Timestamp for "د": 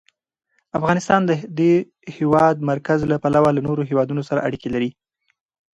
1.25-1.31, 1.59-1.61